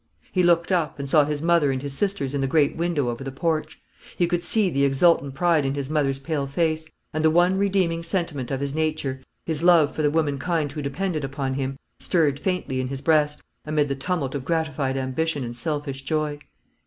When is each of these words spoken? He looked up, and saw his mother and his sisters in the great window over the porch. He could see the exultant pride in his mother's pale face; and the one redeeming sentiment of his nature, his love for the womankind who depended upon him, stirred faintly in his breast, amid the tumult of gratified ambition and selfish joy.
He 0.31 0.41
looked 0.41 0.71
up, 0.71 0.97
and 0.97 1.07
saw 1.07 1.25
his 1.25 1.43
mother 1.43 1.71
and 1.71 1.79
his 1.79 1.93
sisters 1.93 2.33
in 2.33 2.41
the 2.41 2.47
great 2.47 2.75
window 2.75 3.09
over 3.09 3.23
the 3.23 3.31
porch. 3.31 3.79
He 4.17 4.25
could 4.25 4.43
see 4.43 4.71
the 4.71 4.83
exultant 4.83 5.35
pride 5.35 5.63
in 5.63 5.75
his 5.75 5.91
mother's 5.91 6.17
pale 6.17 6.47
face; 6.47 6.89
and 7.13 7.23
the 7.23 7.29
one 7.29 7.55
redeeming 7.59 8.01
sentiment 8.01 8.49
of 8.49 8.61
his 8.61 8.73
nature, 8.73 9.21
his 9.45 9.61
love 9.61 9.93
for 9.93 10.01
the 10.01 10.09
womankind 10.09 10.71
who 10.71 10.81
depended 10.81 11.23
upon 11.23 11.53
him, 11.53 11.77
stirred 11.99 12.39
faintly 12.39 12.81
in 12.81 12.87
his 12.87 13.01
breast, 13.01 13.43
amid 13.63 13.89
the 13.89 13.95
tumult 13.95 14.33
of 14.33 14.43
gratified 14.43 14.97
ambition 14.97 15.43
and 15.43 15.55
selfish 15.55 16.01
joy. 16.01 16.39